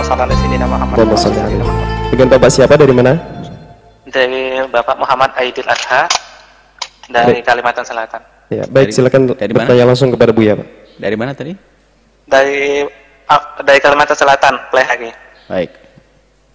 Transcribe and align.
Allahumma 0.00 0.16
shalli 0.16 0.32
ala 0.32 0.34
sayyidina 0.40 0.64
Muhammad. 0.64 0.96
Ala 0.96 2.08
Dengan 2.08 2.26
Bapak 2.32 2.48
siapa 2.48 2.74
dari 2.80 2.94
mana? 2.96 3.12
Dari 4.08 4.42
Bapak 4.72 4.96
Muhammad 4.96 5.30
Aidil 5.36 5.68
Adha 5.68 6.08
dari 7.12 7.36
Baik. 7.36 7.44
Kalimantan 7.44 7.84
Selatan. 7.84 8.20
Ya, 8.48 8.64
baik 8.64 8.88
Dari- 8.90 8.96
silakan 8.96 9.36
dari 9.36 9.52
mana? 9.52 9.68
bertanya 9.68 9.84
langsung 9.84 10.08
kepada 10.08 10.32
Buya, 10.32 10.56
Pak. 10.56 10.68
Dari 10.96 11.16
mana 11.20 11.36
tadi? 11.36 11.52
Dari 12.24 12.80
dari 13.60 13.78
Kalimantan 13.84 14.16
Selatan, 14.16 14.56
Pleh 14.72 14.86
lagi. 14.88 15.10
Baik. 15.52 15.70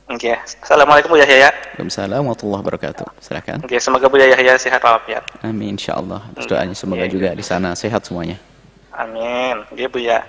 Oke. 0.10 0.34
Assalamualaikum 0.66 1.14
Bu 1.14 1.22
Yahya. 1.22 1.54
Waalaikumsalam 1.54 2.26
warahmatullahi 2.26 2.62
wabarakatuh. 2.66 3.06
Silakan. 3.22 3.58
Oke, 3.62 3.78
semoga 3.78 4.10
Bu 4.10 4.18
Yahya 4.18 4.58
sehat 4.58 4.82
walafiat. 4.82 5.22
Amin 5.46 5.78
insyaallah. 5.78 6.34
Doanya 6.34 6.74
semoga 6.74 7.06
Iya, 7.06 7.14
juga 7.14 7.30
di 7.38 7.46
sana 7.46 7.78
sehat 7.78 8.10
semuanya. 8.10 8.42
Amin. 8.90 9.62
Oke 9.70 9.86
Bu 9.86 10.02
ya. 10.02 10.26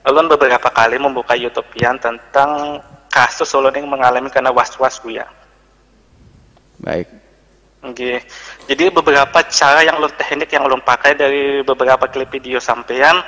Ulun 0.00 0.32
beberapa 0.32 0.68
kali 0.72 0.96
membuka 0.96 1.36
YouTube-an 1.36 2.00
tentang 2.00 2.80
kasus 3.12 3.52
ulun 3.52 3.74
yang 3.74 3.90
mengalami 3.90 4.32
karena 4.32 4.48
was-was 4.48 4.96
Bu 5.02 5.12
ya. 5.12 5.28
Baik. 6.80 7.04
Oke. 7.84 8.24
Jadi 8.64 8.84
beberapa 8.88 9.38
cara 9.44 9.84
yang 9.84 10.00
ulun 10.00 10.12
teknik 10.16 10.48
yang 10.56 10.64
ulun 10.64 10.80
pakai 10.80 11.12
dari 11.12 11.60
beberapa 11.60 12.08
klip 12.08 12.32
video 12.32 12.56
sampean 12.56 13.20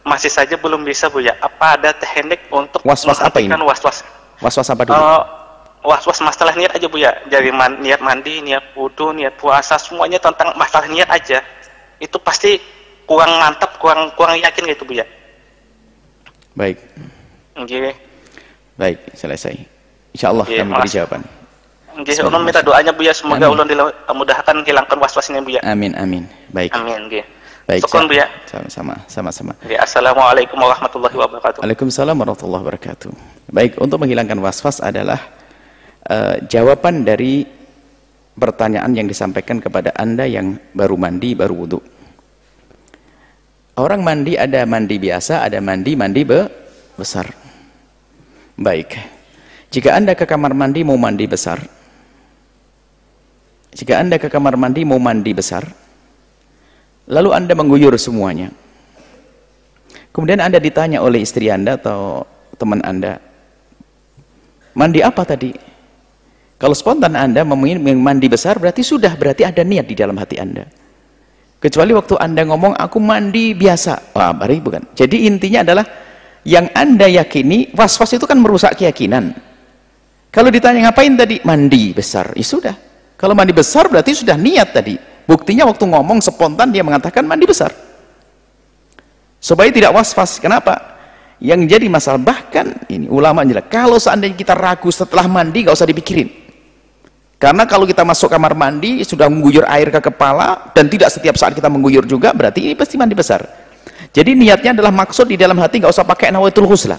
masih 0.00 0.32
saja 0.32 0.56
belum 0.56 0.80
bisa 0.80 1.12
Bu 1.12 1.20
ya. 1.20 1.36
Apa 1.44 1.76
ada 1.76 1.92
teknik 1.92 2.48
untuk 2.48 2.80
Was-was 2.88 3.20
apa 3.20 3.36
ini? 3.44 3.52
was-was? 3.60 4.00
Was-was 4.40 4.68
apa 4.72 4.88
dulu? 4.88 4.96
Eh, 4.96 5.20
was-was 5.84 6.24
masalah 6.24 6.56
niat 6.56 6.72
aja 6.72 6.88
Bu 6.88 6.96
ya. 6.96 7.12
Dari 7.28 7.52
man- 7.52 7.84
niat 7.84 8.00
mandi, 8.00 8.40
niat 8.40 8.72
wudhu, 8.72 9.12
niat 9.12 9.36
puasa, 9.36 9.76
semuanya 9.76 10.16
tentang 10.16 10.56
masalah 10.56 10.88
niat 10.88 11.12
aja. 11.12 11.44
Itu 12.00 12.16
pasti 12.16 12.56
kurang 13.04 13.36
mantap, 13.36 13.76
kurang 13.76 14.08
kurang 14.16 14.40
yakin 14.40 14.72
gitu 14.72 14.88
Bu 14.88 14.96
ya. 14.96 15.04
Baik. 16.58 16.82
Oke. 17.54 17.94
Baik, 18.74 18.98
selesai. 19.14 19.54
Insyaallah 20.10 20.46
Iya, 20.50 20.66
kami 20.66 20.72
beri 20.74 20.90
jawaban. 20.90 21.22
Oke, 21.98 22.14
ulun 22.22 22.42
minta 22.46 22.62
doanya 22.62 22.90
Bu 22.94 23.02
ya 23.06 23.14
semoga 23.14 23.46
Amin. 23.46 23.54
ulun 23.58 23.66
dimudahkan 23.70 24.56
hilangkan 24.66 24.98
was-wasnya 24.98 25.38
Bu 25.42 25.54
ya. 25.54 25.62
Amin 25.62 25.94
amin. 25.94 26.26
Baik. 26.50 26.74
Amin, 26.74 27.06
oke. 27.06 27.22
Baik. 27.66 27.82
Syukron, 27.86 28.06
Bu 28.10 28.14
ya. 28.18 28.26
Sama-sama, 28.50 28.94
sama-sama. 29.06 29.52
Oke, 29.62 29.78
Assalamualaikum 29.78 30.58
warahmatullahi 30.58 31.14
wabarakatuh. 31.14 31.58
Waalaikumsalam 31.62 32.16
warahmatullahi 32.18 32.62
wabarakatuh. 32.66 33.10
Baik, 33.54 33.78
untuk 33.78 33.98
menghilangkan 34.02 34.38
was-was 34.42 34.82
adalah 34.82 35.18
eh, 36.10 36.42
jawaban 36.46 37.06
dari 37.06 37.46
pertanyaan 38.38 38.94
yang 38.94 39.06
disampaikan 39.10 39.58
kepada 39.58 39.90
Anda 39.98 40.26
yang 40.26 40.58
baru 40.74 40.94
mandi, 40.94 41.34
baru 41.34 41.54
wudhu. 41.54 41.97
Orang 43.78 44.02
mandi 44.02 44.34
ada 44.34 44.66
mandi 44.66 44.98
biasa, 44.98 45.46
ada 45.46 45.62
mandi 45.62 45.94
mandi 45.94 46.26
be- 46.26 46.50
besar. 46.98 47.30
Baik. 48.58 48.98
Jika 49.70 49.94
Anda 49.94 50.18
ke 50.18 50.26
kamar 50.26 50.50
mandi 50.50 50.82
mau 50.82 50.98
mandi 50.98 51.30
besar, 51.30 51.62
jika 53.70 54.02
Anda 54.02 54.18
ke 54.18 54.26
kamar 54.26 54.58
mandi 54.58 54.82
mau 54.82 54.98
mandi 54.98 55.30
besar, 55.30 55.62
lalu 57.06 57.30
Anda 57.30 57.54
mengguyur 57.54 57.94
semuanya. 57.94 58.50
Kemudian 60.10 60.42
Anda 60.42 60.58
ditanya 60.58 60.98
oleh 60.98 61.22
istri 61.22 61.46
Anda 61.46 61.78
atau 61.78 62.26
teman 62.58 62.82
Anda, 62.82 63.22
mandi 64.74 65.06
apa 65.06 65.22
tadi? 65.22 65.54
Kalau 66.58 66.74
spontan 66.74 67.14
Anda 67.14 67.46
mandi 67.46 68.26
besar 68.26 68.58
berarti 68.58 68.82
sudah, 68.82 69.14
berarti 69.14 69.46
ada 69.46 69.62
niat 69.62 69.86
di 69.86 69.94
dalam 69.94 70.18
hati 70.18 70.42
Anda. 70.42 70.66
Kecuali 71.58 71.90
waktu 71.90 72.14
Anda 72.22 72.46
ngomong, 72.46 72.78
aku 72.78 73.02
mandi 73.02 73.50
biasa. 73.50 74.14
Wah, 74.14 74.30
bari 74.30 74.62
bukan. 74.62 74.94
Jadi 74.94 75.26
intinya 75.26 75.66
adalah, 75.66 75.84
yang 76.46 76.70
Anda 76.70 77.10
yakini, 77.10 77.74
was-was 77.74 78.14
itu 78.14 78.22
kan 78.30 78.38
merusak 78.38 78.78
keyakinan. 78.78 79.34
Kalau 80.30 80.54
ditanya 80.54 80.86
ngapain 80.86 81.18
tadi? 81.18 81.42
Mandi 81.42 81.90
besar. 81.90 82.30
Ya 82.38 82.46
sudah. 82.46 82.74
Kalau 83.18 83.34
mandi 83.34 83.50
besar 83.50 83.90
berarti 83.90 84.14
sudah 84.14 84.38
niat 84.38 84.70
tadi. 84.70 84.94
Buktinya 85.26 85.66
waktu 85.66 85.82
ngomong 85.82 86.22
spontan 86.22 86.70
dia 86.70 86.86
mengatakan 86.86 87.26
mandi 87.26 87.42
besar. 87.42 87.74
Supaya 89.42 89.66
tidak 89.74 89.90
was-was. 89.98 90.38
Kenapa? 90.38 90.94
Yang 91.42 91.74
jadi 91.74 91.86
masalah 91.90 92.22
bahkan 92.22 92.70
ini 92.86 93.10
ulama 93.10 93.42
jelas. 93.42 93.66
Kalau 93.66 93.98
seandainya 93.98 94.38
kita 94.38 94.54
ragu 94.54 94.94
setelah 94.94 95.26
mandi 95.26 95.66
gak 95.66 95.74
usah 95.74 95.90
dipikirin. 95.90 96.37
Karena 97.38 97.70
kalau 97.70 97.86
kita 97.86 98.02
masuk 98.02 98.34
kamar 98.34 98.58
mandi 98.58 99.06
sudah 99.06 99.30
mengguyur 99.30 99.62
air 99.70 99.94
ke 99.94 100.10
kepala 100.10 100.74
dan 100.74 100.90
tidak 100.90 101.14
setiap 101.14 101.38
saat 101.38 101.54
kita 101.54 101.70
mengguyur 101.70 102.02
juga 102.02 102.34
berarti 102.34 102.66
ini 102.66 102.74
pasti 102.74 102.98
mandi 102.98 103.14
besar. 103.14 103.46
Jadi 104.10 104.34
niatnya 104.34 104.74
adalah 104.74 104.90
maksud 104.90 105.30
di 105.30 105.38
dalam 105.38 105.54
hati 105.62 105.78
nggak 105.78 105.94
usah 105.94 106.02
pakai 106.02 106.34
nawaitul 106.34 106.66
husla. 106.66 106.98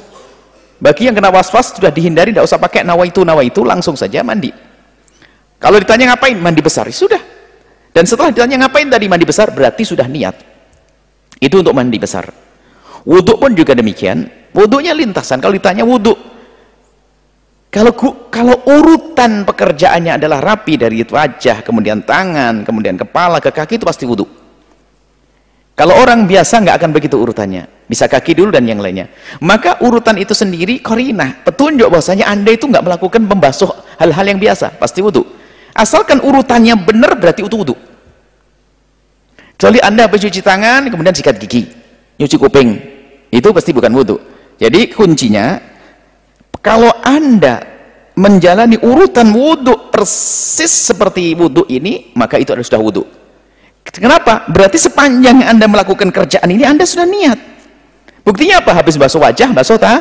Bagi 0.80 1.12
yang 1.12 1.16
kena 1.20 1.28
was-was 1.28 1.76
sudah 1.76 1.92
dihindari 1.92 2.32
nggak 2.32 2.48
usah 2.48 2.56
pakai 2.56 2.88
nawaitu 2.88 3.28
nawaitu 3.28 3.68
langsung 3.68 4.00
saja 4.00 4.24
mandi. 4.24 4.56
Kalau 5.60 5.76
ditanya 5.76 6.16
ngapain 6.16 6.40
mandi 6.40 6.64
besar 6.64 6.88
ya 6.88 6.96
sudah. 6.96 7.22
Dan 7.92 8.08
setelah 8.08 8.32
ditanya 8.32 8.64
ngapain 8.64 8.88
tadi 8.88 9.12
mandi 9.12 9.28
besar 9.28 9.52
berarti 9.52 9.84
sudah 9.84 10.08
niat. 10.08 10.40
Itu 11.36 11.60
untuk 11.60 11.76
mandi 11.76 12.00
besar. 12.00 12.32
Wudhu 13.04 13.36
pun 13.36 13.52
juga 13.60 13.76
demikian. 13.76 14.24
Wudhunya 14.56 14.96
lintasan. 14.96 15.44
Kalau 15.44 15.52
ditanya 15.52 15.84
wudhu, 15.84 16.16
kalau 17.70 17.94
kalau 18.34 18.66
urutan 18.66 19.46
pekerjaannya 19.46 20.18
adalah 20.18 20.42
rapi 20.42 20.74
dari 20.74 21.06
wajah, 21.06 21.62
kemudian 21.62 22.02
tangan, 22.02 22.66
kemudian 22.66 22.98
kepala 22.98 23.38
ke 23.38 23.54
kaki 23.54 23.78
itu 23.78 23.86
pasti 23.86 24.10
wudhu. 24.10 24.26
Kalau 25.78 25.96
orang 25.96 26.26
biasa 26.26 26.60
nggak 26.66 26.76
akan 26.82 26.90
begitu 26.92 27.16
urutannya. 27.16 27.70
Bisa 27.86 28.10
kaki 28.10 28.36
dulu 28.36 28.52
dan 28.52 28.66
yang 28.66 28.82
lainnya. 28.82 29.10
Maka 29.40 29.80
urutan 29.86 30.18
itu 30.18 30.34
sendiri 30.34 30.82
korinah, 30.82 31.46
petunjuk 31.46 31.88
bahwasanya 31.88 32.28
anda 32.28 32.52
itu 32.52 32.66
nggak 32.66 32.84
melakukan 32.84 33.22
pembasuh 33.26 33.72
hal-hal 34.02 34.26
yang 34.26 34.42
biasa, 34.42 34.76
pasti 34.82 35.00
wudhu. 35.06 35.24
Asalkan 35.72 36.26
urutannya 36.26 36.74
benar 36.74 37.16
berarti 37.22 37.46
itu 37.46 37.54
wudhu. 37.54 37.78
Kecuali 39.56 39.80
anda 39.80 40.10
habis 40.10 40.26
cuci 40.26 40.42
tangan, 40.42 40.90
kemudian 40.90 41.14
sikat 41.14 41.38
gigi, 41.38 41.70
nyuci 42.18 42.36
kuping, 42.36 42.70
itu 43.30 43.48
pasti 43.54 43.72
bukan 43.72 43.94
wudhu. 43.94 44.18
Jadi 44.60 44.92
kuncinya, 44.92 45.69
kalau 46.70 46.94
anda 47.02 47.66
menjalani 48.14 48.78
urutan 48.78 49.34
wudhu 49.34 49.90
persis 49.90 50.70
seperti 50.70 51.34
wudhu 51.34 51.66
ini, 51.66 52.14
maka 52.14 52.38
itu 52.38 52.54
adalah 52.54 52.68
sudah 52.70 52.82
wudhu. 52.86 53.04
Kenapa? 53.90 54.46
Berarti 54.46 54.78
sepanjang 54.78 55.42
anda 55.50 55.66
melakukan 55.66 56.14
kerjaan 56.14 56.46
ini, 56.46 56.62
anda 56.62 56.86
sudah 56.86 57.10
niat. 57.10 57.42
Buktinya 58.22 58.62
apa? 58.62 58.78
Habis 58.78 59.02
basuh 59.02 59.18
wajah, 59.18 59.50
basuh 59.50 59.82
ta 59.82 59.98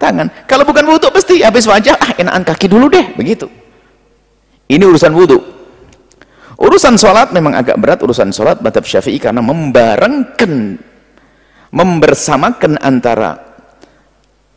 tangan. 0.00 0.32
Kalau 0.48 0.64
bukan 0.64 0.88
wudhu, 0.88 1.12
pasti 1.12 1.44
habis 1.44 1.68
wajah, 1.68 2.00
ah 2.00 2.16
enakan 2.16 2.48
kaki 2.48 2.64
dulu 2.64 2.88
deh, 2.88 3.12
begitu. 3.12 3.52
Ini 4.72 4.88
urusan 4.88 5.12
wudhu. 5.12 5.36
Urusan 6.56 6.96
sholat 6.96 7.28
memang 7.36 7.52
agak 7.60 7.76
berat 7.76 8.00
urusan 8.00 8.32
sholat 8.32 8.64
madhab 8.64 8.88
syafi'i 8.88 9.20
karena 9.20 9.44
membarengkan, 9.44 10.80
membersamakan 11.76 12.80
antara 12.80 13.45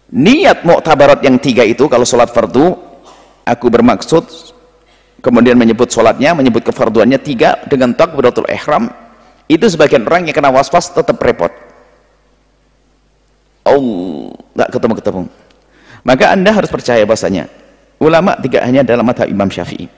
niat 0.10 0.66
muktabarat 0.66 1.22
yang 1.22 1.38
tiga 1.38 1.62
itu 1.62 1.86
kalau 1.86 2.06
sholat 2.06 2.34
fardu 2.34 2.74
aku 3.46 3.66
bermaksud 3.70 4.26
kemudian 5.22 5.54
menyebut 5.58 5.90
sholatnya 5.90 6.34
menyebut 6.34 6.66
kefarduannya 6.66 7.22
tiga 7.22 7.62
dengan 7.70 7.94
takbiratul 7.94 8.50
ihram 8.50 8.90
itu 9.50 9.66
sebagian 9.66 10.06
orang 10.06 10.30
yang 10.30 10.38
kena 10.38 10.54
was-was 10.54 10.94
tetap 10.94 11.18
repot. 11.18 11.50
Oh 13.66 14.30
tak 14.54 14.70
ketemu-ketemu. 14.78 15.26
Maka 16.06 16.26
anda 16.38 16.54
harus 16.54 16.70
percaya 16.70 17.02
bahasanya. 17.02 17.50
Ulama 17.98 18.38
tidak 18.40 18.62
hanya 18.64 18.86
dalam 18.86 19.04
madhab 19.04 19.26
imam 19.26 19.50
syafi'i. 19.50 19.90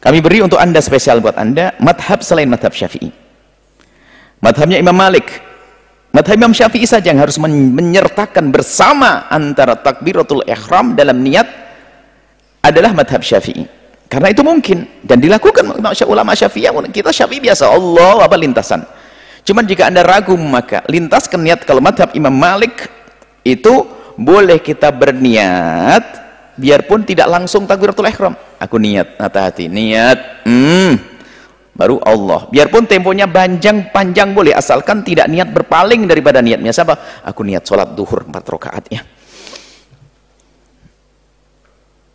Kami 0.00 0.18
beri 0.24 0.40
untuk 0.40 0.56
anda 0.56 0.80
spesial 0.80 1.20
buat 1.20 1.36
anda 1.36 1.76
madhab 1.78 2.24
selain 2.24 2.48
madhab 2.48 2.72
syafi'i. 2.72 3.12
Madhabnya 4.40 4.80
imam 4.80 4.96
malik 4.96 5.28
Madhab 6.16 6.32
Imam 6.32 6.56
Syafi'i 6.56 6.88
saja 6.88 7.12
yang 7.12 7.20
harus 7.20 7.36
men 7.36 7.76
menyertakan 7.76 8.48
bersama 8.48 9.28
antara 9.28 9.76
takbiratul 9.76 10.40
ihram 10.48 10.96
dalam 10.96 11.20
niat 11.20 11.44
adalah 12.64 12.96
madhab 12.96 13.20
Syafi'i. 13.20 13.68
Karena 14.08 14.32
itu 14.32 14.40
mungkin 14.40 15.04
dan 15.04 15.20
dilakukan 15.20 15.76
ulama 16.08 16.32
Syafi'i 16.32 16.72
kita 16.88 17.12
Syafi'i 17.12 17.44
biasa 17.44 17.68
Allah 17.68 18.24
apa 18.24 18.32
lintasan. 18.32 18.80
Cuman 19.44 19.68
jika 19.68 19.92
Anda 19.92 20.08
ragu 20.08 20.32
maka 20.40 20.80
lintaskan 20.88 21.44
niat 21.44 21.68
kalau 21.68 21.84
madhab 21.84 22.08
Imam 22.16 22.32
Malik 22.32 22.88
itu 23.44 23.84
boleh 24.16 24.56
kita 24.56 24.88
berniat 24.88 26.02
biarpun 26.56 27.04
tidak 27.04 27.28
langsung 27.28 27.68
takbiratul 27.68 28.08
ihram. 28.08 28.32
Aku 28.56 28.80
niat, 28.80 29.20
hati-hati, 29.20 29.68
niat. 29.68 30.48
Hmm, 30.48 30.96
baru 31.76 32.00
Allah. 32.02 32.48
Biarpun 32.48 32.88
temponya 32.88 33.28
panjang 33.28 33.92
panjang 33.92 34.32
boleh 34.32 34.56
asalkan 34.56 35.04
tidak 35.04 35.28
niat 35.28 35.52
berpaling 35.52 36.08
daripada 36.08 36.40
niatnya. 36.40 36.72
Siapa? 36.72 37.22
Aku 37.28 37.44
niat 37.44 37.62
sholat 37.62 37.92
duhur 37.92 38.24
4 38.24 38.32
rakaat 38.32 38.84
ya. 38.88 39.04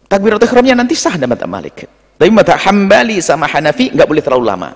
Takbiratul 0.10 0.50
ihramnya 0.50 0.76
nanti 0.84 0.98
sah 0.98 1.16
dalam 1.16 1.32
mata 1.32 1.48
Malik. 1.48 1.88
Tapi 2.20 2.30
mata 2.34 2.60
Hambali 2.60 3.24
sama 3.24 3.48
Hanafi 3.48 3.96
nggak 3.96 4.08
boleh 4.10 4.20
terlalu 4.20 4.44
lama. 4.44 4.70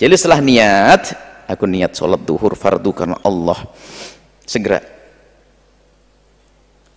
Jadi 0.00 0.14
setelah 0.16 0.40
niat 0.40 1.02
aku 1.44 1.68
niat 1.68 1.92
sholat 1.92 2.22
duhur 2.24 2.56
fardu 2.56 2.90
karena 2.96 3.20
Allah. 3.20 3.58
Segera 4.42 4.80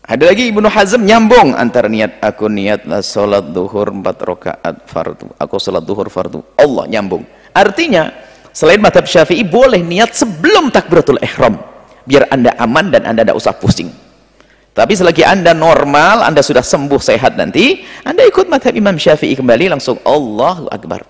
Ada 0.06 0.30
lagi 0.30 0.54
Ibnu 0.54 0.70
Hazm 0.70 1.02
nyambung 1.02 1.58
antara 1.58 1.90
niat 1.90 2.22
aku 2.22 2.46
niat 2.46 2.86
salat 3.02 3.50
duhur 3.50 3.90
empat 3.90 4.22
rakaat 4.22 4.86
fardu. 4.86 5.34
Aku 5.42 5.58
salat 5.58 5.82
duhur 5.82 6.14
fardu. 6.14 6.46
Allah 6.62 6.86
nyambung. 6.86 7.26
Artinya 7.50 8.14
selain 8.54 8.78
madhab 8.78 9.10
Syafi'i 9.10 9.42
boleh 9.42 9.82
niat 9.82 10.14
sebelum 10.14 10.70
takbiratul 10.70 11.18
ihram 11.26 11.58
biar 12.06 12.30
Anda 12.30 12.54
aman 12.62 12.94
dan 12.94 13.10
Anda 13.10 13.26
tidak 13.26 13.42
usah 13.42 13.58
pusing. 13.58 13.90
Tapi 14.78 14.94
selagi 14.94 15.26
Anda 15.26 15.58
normal, 15.58 16.22
Anda 16.22 16.46
sudah 16.46 16.62
sembuh 16.62 17.02
sehat 17.02 17.34
nanti, 17.34 17.82
Anda 18.06 18.30
ikut 18.30 18.46
madhab 18.46 18.78
Imam 18.78 19.02
Syafi'i 19.02 19.34
kembali 19.34 19.74
langsung 19.74 19.98
Allahu 20.06 20.70
Akbar. 20.70 21.02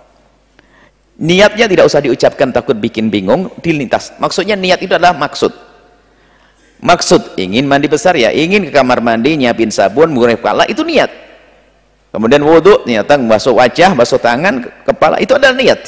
Niatnya 1.20 1.68
tidak 1.68 1.92
usah 1.92 2.00
diucapkan 2.00 2.56
takut 2.56 2.80
bikin 2.80 3.12
bingung, 3.12 3.52
dilintas. 3.60 4.16
Maksudnya 4.24 4.56
niat 4.56 4.80
itu 4.80 4.96
adalah 4.96 5.18
maksud 5.18 5.65
maksud 6.86 7.34
ingin 7.42 7.66
mandi 7.66 7.90
besar 7.90 8.14
ya 8.14 8.30
ingin 8.30 8.70
ke 8.70 8.72
kamar 8.72 9.02
mandi 9.02 9.34
nyiapin 9.34 9.74
sabun 9.74 10.14
mengurep 10.14 10.38
kepala 10.38 10.70
itu 10.70 10.86
niat. 10.86 11.10
Kemudian 12.14 12.46
wudhu 12.46 12.86
niatan 12.86 13.26
basuh 13.26 13.58
wajah 13.58 13.98
basuh 13.98 14.22
tangan 14.22 14.62
kepala 14.86 15.18
itu 15.18 15.34
adalah 15.34 15.58
niat. 15.58 15.82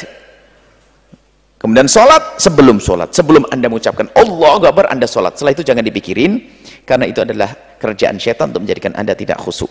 Kemudian 1.61 1.85
sholat 1.85 2.41
sebelum 2.41 2.81
sholat 2.81 3.13
sebelum 3.13 3.45
anda 3.53 3.69
mengucapkan 3.69 4.09
Allah 4.17 4.57
Akbar 4.57 4.89
anda 4.89 5.05
sholat. 5.05 5.37
Setelah 5.37 5.53
itu 5.53 5.63
jangan 5.63 5.85
dipikirin 5.85 6.41
karena 6.83 7.05
itu 7.05 7.21
adalah 7.21 7.53
kerjaan 7.77 8.17
syaitan 8.17 8.49
untuk 8.49 8.65
menjadikan 8.65 8.97
anda 8.97 9.13
tidak 9.13 9.37
khusyuk. 9.37 9.69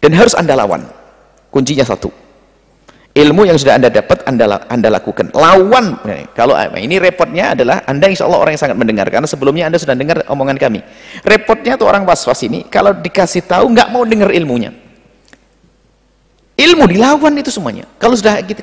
Dan 0.00 0.16
harus 0.16 0.32
anda 0.34 0.56
lawan. 0.56 0.84
Kuncinya 1.48 1.86
satu 1.86 2.25
ilmu 3.16 3.48
yang 3.48 3.56
sudah 3.56 3.80
anda 3.80 3.88
dapat 3.88 4.20
anda, 4.28 4.60
anda 4.68 4.88
lakukan. 4.92 5.32
Lawan. 5.32 5.96
Kalau 6.36 6.52
ini 6.76 7.00
repotnya 7.00 7.56
adalah 7.56 7.80
anda 7.88 8.12
insya 8.12 8.28
Allah 8.28 8.44
orang 8.44 8.52
yang 8.52 8.62
sangat 8.68 8.76
mendengar. 8.76 9.08
Karena 9.08 9.24
sebelumnya 9.24 9.72
anda 9.72 9.80
sudah 9.80 9.96
dengar 9.96 10.20
omongan 10.28 10.60
kami. 10.60 10.84
Repotnya 11.24 11.80
tuh 11.80 11.88
orang 11.88 12.04
was-was 12.04 12.44
ini 12.44 12.68
kalau 12.68 12.92
dikasih 12.92 13.48
tahu 13.48 13.72
nggak 13.72 13.88
mau 13.88 14.04
dengar 14.04 14.28
ilmunya. 14.28 14.76
Ilmu 16.56 16.84
dilawan 16.88 17.32
itu 17.40 17.48
semuanya. 17.48 17.88
Kalau 17.96 18.12
sudah 18.16 18.36
gitu 18.44 18.60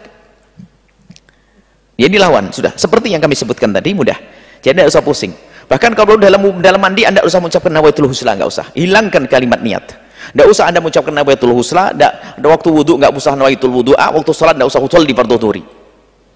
ya 1.98 2.06
dilawan. 2.06 2.54
Sudah. 2.54 2.78
Seperti 2.78 3.10
yang 3.10 3.26
kami 3.26 3.34
sebutkan 3.34 3.74
tadi 3.74 3.98
mudah. 3.98 4.18
Jadi 4.62 4.78
tidak 4.78 4.94
usah 4.94 5.02
pusing. 5.02 5.34
Bahkan 5.66 5.98
kalau 5.98 6.14
dalam 6.22 6.62
dalam 6.62 6.78
mandi 6.78 7.10
anda 7.10 7.26
usah 7.26 7.42
mengucapkan 7.42 7.74
nawaitul 7.74 8.06
husla 8.06 8.38
nggak 8.38 8.50
usah. 8.50 8.70
Hilangkan 8.78 9.26
kalimat 9.26 9.66
niat 9.66 10.03
tidak 10.31 10.48
usah 10.48 10.64
anda 10.72 10.80
mengucapkan 10.80 11.12
nawaitul 11.12 11.52
husla, 11.52 11.92
tidak 11.92 12.40
ada 12.40 12.48
waktu 12.48 12.70
wudhu 12.72 12.96
nggak 12.96 13.12
usah 13.12 13.36
nawaitul 13.36 13.74
wudhu, 13.75 13.92
ah, 14.00 14.16
waktu 14.16 14.31
sholat 14.31 14.56
tidak 14.56 14.72
usah 14.72 14.80
usul 14.80 15.04
di 15.04 15.12
fardu 15.12 15.36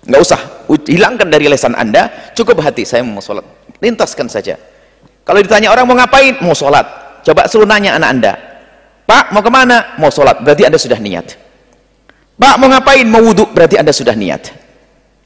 Nggak 0.07 0.21
usah, 0.23 0.39
hilangkan 0.87 1.27
dari 1.27 1.47
lesan 1.47 1.75
anda, 1.75 2.31
cukup 2.31 2.63
hati 2.63 2.87
saya 2.87 3.03
mau 3.03 3.19
sholat. 3.19 3.43
Lintaskan 3.83 4.31
saja. 4.31 4.55
Kalau 5.27 5.43
ditanya 5.43 5.67
orang 5.75 5.83
mau 5.83 5.99
ngapain? 5.99 6.39
Mau 6.39 6.55
sholat. 6.55 6.87
Coba 7.27 7.51
suruh 7.51 7.67
nanya 7.67 7.99
anak 7.99 8.09
anda. 8.15 8.33
Pak, 9.03 9.35
mau 9.35 9.43
ke 9.43 9.51
mana? 9.51 9.99
Mau 9.99 10.07
sholat. 10.07 10.39
Berarti 10.39 10.63
anda 10.63 10.79
sudah 10.79 10.95
niat. 10.95 11.35
Pak, 12.39 12.55
mau 12.55 12.71
ngapain? 12.71 13.03
Mau 13.03 13.19
wudhu. 13.19 13.51
Berarti 13.51 13.75
anda 13.75 13.91
sudah 13.91 14.15
niat. 14.15 14.55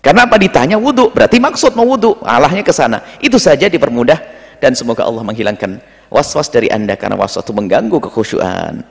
Karena 0.02 0.26
apa 0.26 0.42
ditanya 0.42 0.82
wudhu? 0.82 1.14
Berarti 1.14 1.38
maksud 1.38 1.78
mau 1.78 1.86
wudhu. 1.86 2.18
Allahnya 2.26 2.66
ke 2.66 2.74
sana. 2.74 3.06
Itu 3.22 3.38
saja 3.38 3.70
dipermudah 3.70 4.41
dan 4.62 4.78
semoga 4.78 5.04
Allah 5.04 5.26
menghilangkan 5.26 5.82
was-was 6.14 6.48
dari 6.54 6.70
anda 6.70 6.94
karena 6.94 7.18
was-was 7.18 7.42
itu 7.42 7.52
mengganggu 7.52 7.98
kekhusyuan. 7.98 8.86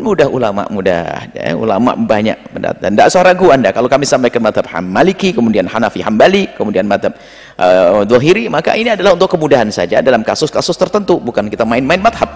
Mudah 0.00 0.32
ulama 0.32 0.64
mudah 0.72 1.28
ya, 1.36 1.52
ulama 1.52 1.92
banyak 1.92 2.40
dan 2.56 2.96
tidak 2.96 3.06
usah 3.12 3.20
ragu 3.20 3.52
anda. 3.52 3.68
Kalau 3.68 3.84
kami 3.84 4.08
sampaikan 4.08 4.40
madhab 4.40 4.64
Maliki 4.80 5.36
kemudian 5.36 5.68
Hanafi 5.68 6.00
Hambali 6.00 6.48
kemudian 6.56 6.88
madhab 6.88 7.12
uh, 7.60 8.00
Dohiri 8.08 8.48
maka 8.48 8.72
ini 8.80 8.96
adalah 8.96 9.12
untuk 9.12 9.36
kemudahan 9.36 9.68
saja 9.68 10.00
dalam 10.00 10.24
kasus-kasus 10.24 10.80
tertentu. 10.80 11.20
Bukan 11.20 11.52
kita 11.52 11.68
main-main 11.68 12.00
madhab. 12.00 12.32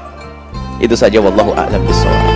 Itu 0.77 0.93
saja 0.93 1.25
wallahu 1.25 1.57
a'lam 1.57 1.81
bishawab 1.89 2.28